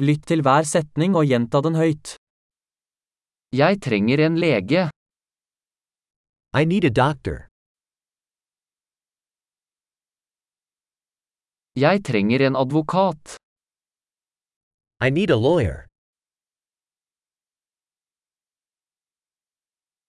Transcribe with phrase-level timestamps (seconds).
[0.00, 2.14] Lytt til hver setning og gjenta den høyt.
[3.52, 4.86] Jeg trenger en lege.
[6.56, 7.44] I need a doctor.
[11.76, 13.36] Jeg trenger en advokat.
[15.04, 15.84] I need a lawyer.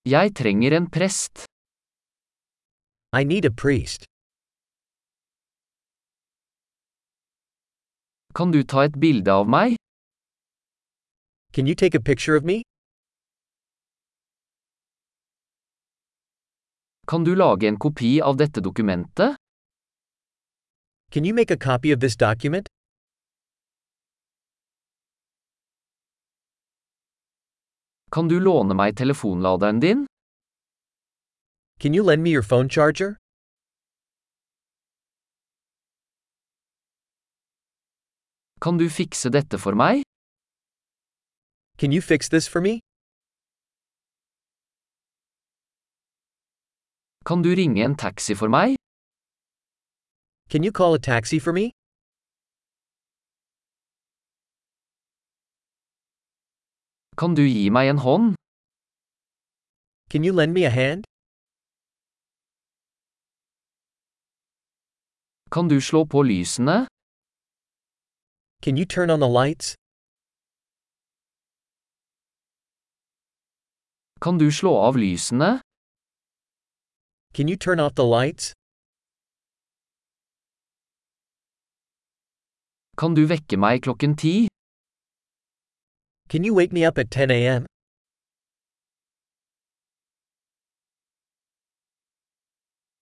[0.08, 1.44] Jeg trenger en prest.
[3.12, 4.08] I need a priest.
[8.34, 9.81] Kan du ta et bilde av meg?
[11.54, 12.62] Can you take a picture of me?
[17.08, 19.36] Kan du lage en kopi av dette dokumentet?
[21.12, 22.70] Can you make a copy of this document?
[28.12, 30.06] Kan du låne meg telefonladeren din?
[31.80, 33.18] Can you lend me your phone charger?
[38.62, 40.11] Kan du fikse dette for meg?
[41.82, 42.80] Can you fix this for me?
[47.26, 48.76] Kan du ringe en taxi for meg?
[50.52, 51.72] Can you call a taxi for me?
[57.18, 58.36] Kan du gi meg en hånd?
[60.12, 61.04] Can you lend me a hand?
[65.50, 66.86] Kan du slå på lysene?
[68.62, 69.81] Can you turn on the lights?
[74.22, 75.62] Kan du slå av lysene?
[77.34, 78.52] Can you turn off the lights?
[83.02, 84.48] Kan du vekke meg klokken ti?
[86.30, 87.66] Can you wake me up at 10 a.m.?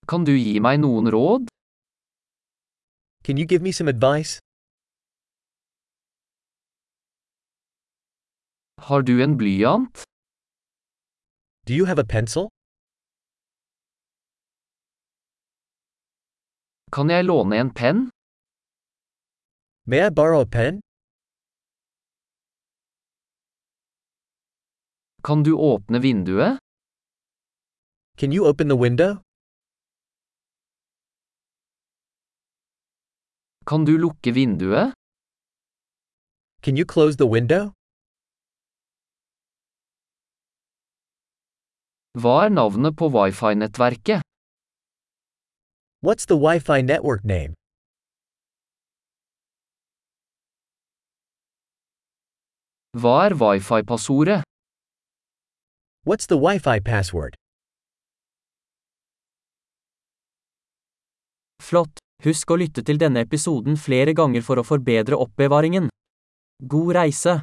[0.08, 1.52] Kan du gi meg noen råd?
[3.28, 4.39] Can you give me some advice?
[8.88, 10.08] Har du en blyant?
[11.70, 12.50] Do you have a pencil?
[16.95, 17.99] Kan jeg låne en penn?
[19.86, 20.82] May I borrow a pen?
[25.27, 26.58] Kan du åpne vinduet?
[28.17, 29.11] Can you open the window?
[33.70, 34.94] Kan du lukke vinduet?
[36.64, 37.79] Can you close the window?
[42.17, 44.23] Hva er navnet på wifi-nettverket?
[46.02, 47.53] What's the Wi Fi network name?
[52.97, 54.42] Hva er wifi-passordet?
[56.05, 57.37] What's the Wi Fi password?
[61.61, 62.02] Flott!
[62.26, 65.91] Husk å lytte til denne episoden flere ganger for å forbedre oppbevaringen.
[66.65, 67.37] God reise!